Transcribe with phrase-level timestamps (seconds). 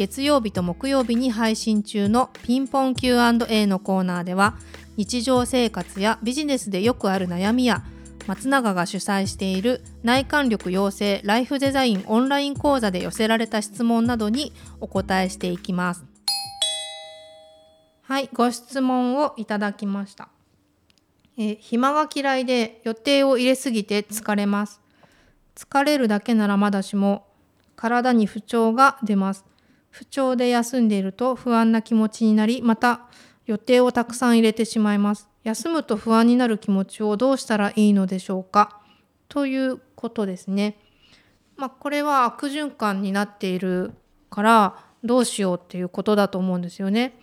[0.00, 4.54] 月曜日と木曜日に配信中のピンポン Q&A のコーナーでは
[4.96, 7.84] 日常生活やビジネスでよくある悩みや
[8.26, 16.02] 松永が主催している内観力養成ライフデザインオンライン講座で寄せられた質問などにお答えしていきます。
[18.00, 20.30] はい、ご質問をいただきました。
[21.36, 24.80] え暇が嫌いで予定を入れすぎて疲れます。
[25.54, 27.26] 疲れるだけならまだしも
[27.76, 29.49] 体に不調が出ます。
[29.90, 33.08] 不調で休んでいると不安な気持ちになり、また
[33.46, 35.28] 予定をたくさん入れてしまいます。
[35.42, 38.80] 休むと不安になる気持ちをどうしたらいいのでしょうか？
[39.28, 40.78] ということですね。
[41.56, 43.92] まあ、これは悪循環になっている
[44.30, 47.18] からどうしようっていうことだと思うんですよね。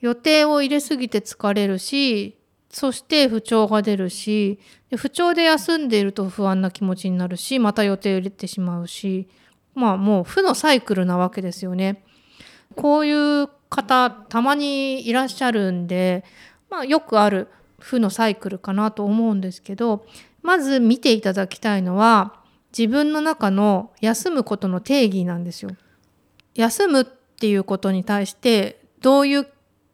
[0.00, 2.38] 予定を入れすぎて疲れるし、
[2.70, 4.58] そして不調が出るし、
[4.96, 9.28] 不調で休んでいると不安な気持ちになるし、また予定を入れてしまうし、
[9.74, 12.04] まあもう負のサイクルなわけですよね。
[12.76, 16.24] こういう方たまにいらっしゃるんで、
[16.68, 20.04] まあ、よくある負のサイクルかなと思うんですけど
[20.42, 22.34] まず見ていただきたいのは
[22.76, 25.70] 自分の中の休むことの定義なんですよ。
[26.54, 29.46] 休むっていうことに対してどういう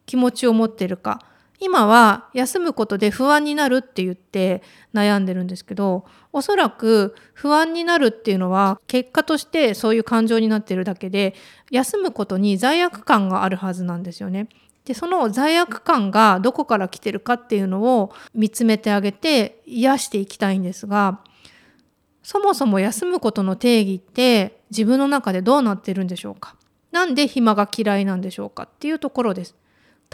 [0.05, 1.21] 気持ちを持ってるか
[1.59, 4.63] 今は休むことで不安になるって言って
[4.95, 11.35] 悩んでるんですけどおそらく不安になるっていうのは結果としてそういう感情になってるだけで
[11.71, 14.49] 休むことに罪悪感があるはずなんですよね。
[14.85, 21.19] でその罪悪感がどこから来てるかっていうのを見つめてあげて癒していきたいんですが
[22.23, 26.55] そもそも休むことの定義って自分の中でどうなってるんでしょうか
[26.93, 29.57] なんで暇が嫌いなんでしょうかっていうところです。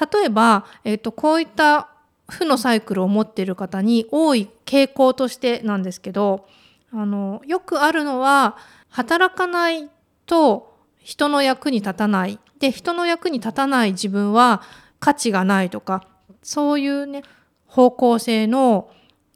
[0.00, 1.88] 例えば、えーと、こういった
[2.28, 6.46] 負のサイクルを持っている方に多い傾向としてなんですけど
[6.92, 8.56] あのよくあるのは
[8.88, 9.88] 働かない
[10.26, 14.62] と人の役に立たないで人の役に立たない自分は
[15.00, 16.06] 価値がないとか
[16.42, 17.22] そういうね
[17.66, 18.90] 方向性の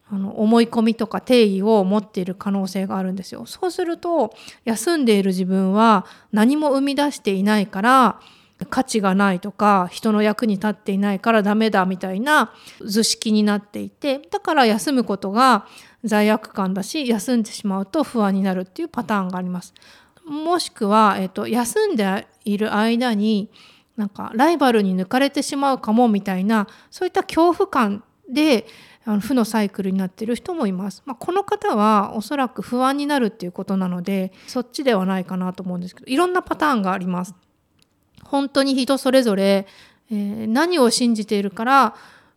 [0.08, 3.44] あの思い込みとか定義を持っている可能性があるんですよ。
[3.44, 4.32] そうすると
[4.64, 8.20] 休んでいる自分は何も生み出していないから
[8.64, 12.52] 価値がないとか人の役に立っていないからダメだみたいな
[12.82, 15.66] 図式になっていてだから休むことが
[16.04, 19.74] 罪悪感だし休んでしまうと不安になるっていうパターンがあります。
[20.24, 23.48] もしくは、えっと、休んでいる間に
[23.96, 28.66] なんかライバルに抜かれてしまうかもみたいなそういった恐怖感で
[29.04, 31.02] あの負のサイクルになっている人もいます。
[31.06, 37.34] まあ、この方はおそらく不安になるっていうことなのでそっちではないかなと思うんですけどいろんなパターンがあります。
[38.28, 39.66] 本当に人それぞれ、
[40.10, 41.94] えー、何を信じているから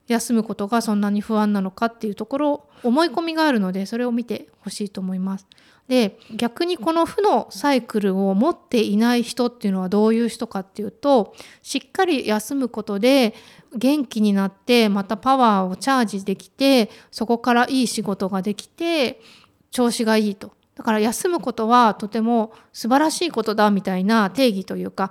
[0.08, 5.48] 休むことがそんなに不安なのかっていうところ思い込みがあるのでそれを見てほしいと思います。
[5.88, 11.34] で逆にこの負のサイクルを持っていない人っていうのはどういう人かっていうと
[11.64, 13.34] しっかり休むことで
[13.76, 19.20] 元気になってまたパワーをチャージできてそこからいい仕事ができて
[19.72, 25.10] 調子がいいとだから休むことはとても素晴らしいことだみたいな定義というか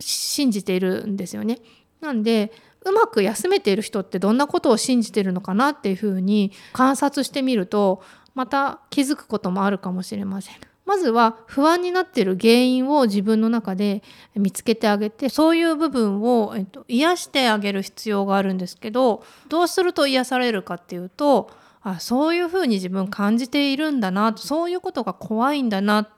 [0.00, 1.58] 信じているんですよね。
[2.00, 2.52] なんで
[2.84, 8.02] うまく休めている人ってどんなことを信じてるのかなっていうふうに観察してみると
[8.34, 10.54] また気づくこともあるかもしれません。
[10.84, 14.04] まずは不安になっている原因を自分の中で
[14.36, 21.50] 見つけてあげてそういう部分を、えっと、癒してあげる必要があるんですけどどうすると癒されるかっていうと
[21.82, 26.08] あそういうふうに自分感じているんだなそういうことが怖いんだな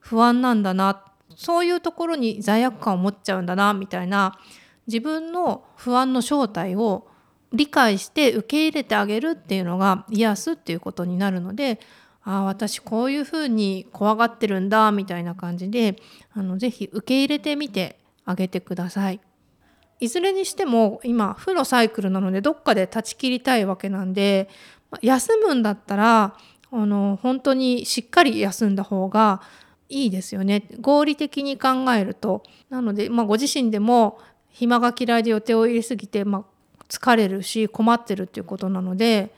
[0.00, 1.04] 不安なんだな
[1.36, 4.36] そういうところに罪悪感を持っちゃうんだなみたいな
[4.86, 7.06] 自分の不安の正体を
[7.52, 11.78] 理解して受け入れてあげるっていうのが癒すっていうことになるので
[12.24, 15.96] ああ私こういうふうに怖がってるんだみたいな感じで
[16.32, 19.20] あのぜひ受け入れてみてあげてください。
[20.00, 24.50] いずれにしても今負のサイクルなのでどっかで断ち切りたいわけなんで
[25.00, 26.36] 休むんだったら
[26.70, 29.40] あの本当にしっかり休んだ方が
[29.88, 30.64] いいですよね。
[30.80, 32.42] 合理的に考えると。
[32.70, 34.18] なので、まあ、ご自身でも
[34.50, 36.44] 暇が嫌いで予定を入れすぎて、まあ、
[36.88, 39.34] 疲れるし困ってるっていうことなので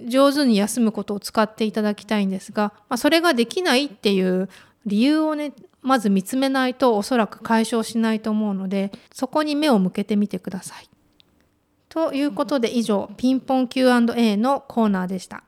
[0.00, 4.48] 上手に休むことを使っていただきたいんですが、まあ、それができないっていう
[4.86, 5.52] 理由をね
[5.82, 10.88] まず見つめないとおそらく解消しないと思うのでそこに目を向けてみてください。
[11.88, 15.42] ということで以上ピンポン Q&A のコーナーでした。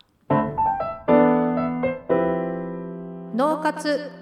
[3.34, 4.21] 脳活。